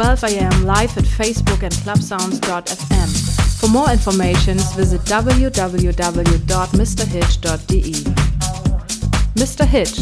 [0.00, 3.60] 12 am live at Facebook and clubsounds.fm.
[3.60, 5.90] For more information, visit www.mrhitch.de.
[9.34, 9.66] Mr.
[9.66, 9.98] Hitch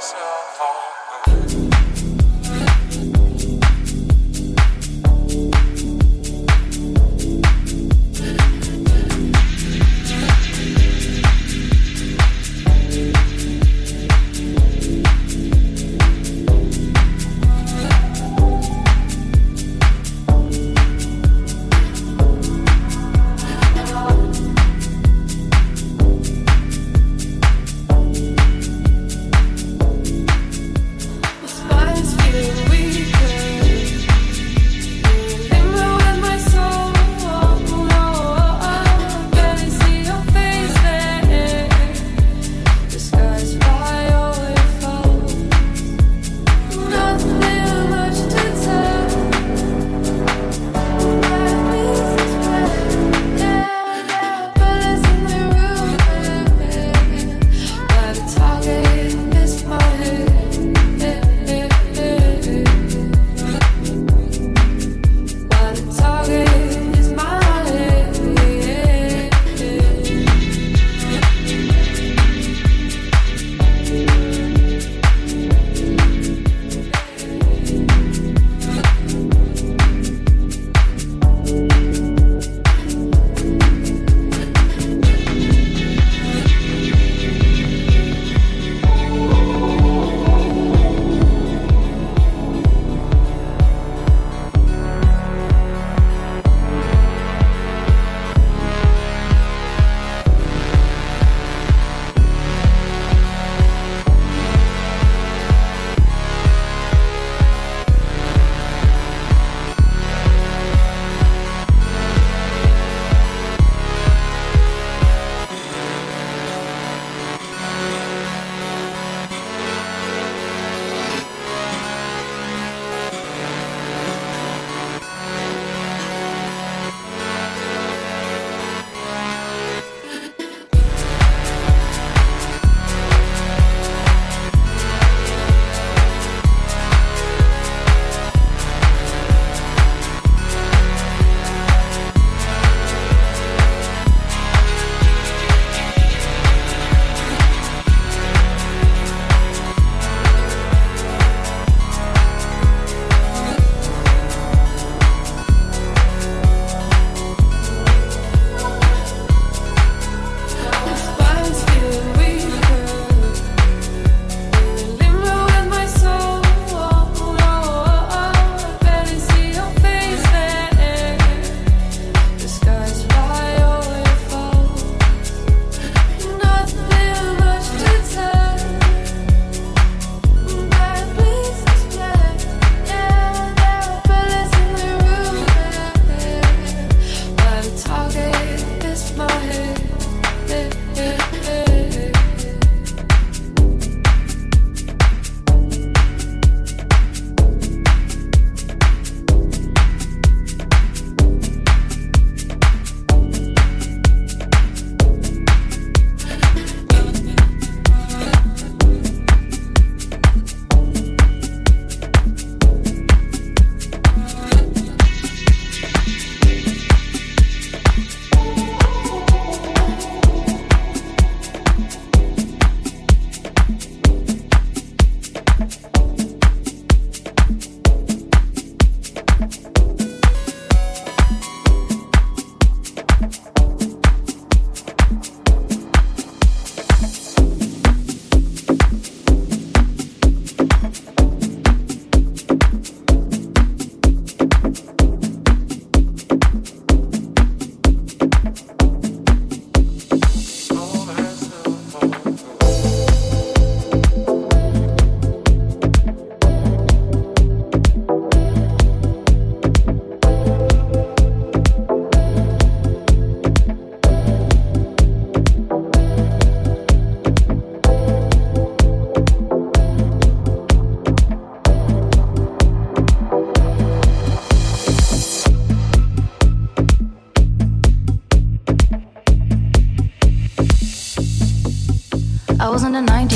[0.00, 0.14] us.
[0.14, 0.29] Uh,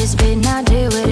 [0.04, 1.03] always been, I do it.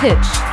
[0.00, 0.49] Hitch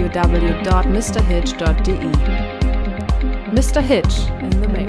[3.50, 3.82] Mr.
[3.82, 4.79] Hitch in the.